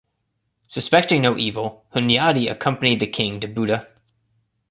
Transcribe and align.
Suspecting 0.67 1.21
no 1.21 1.37
evil, 1.37 1.85
Hunyadi 1.93 2.49
accompanied 2.49 2.99
the 2.99 3.05
king 3.05 3.39
to 3.39 3.47
Buda. 3.47 3.87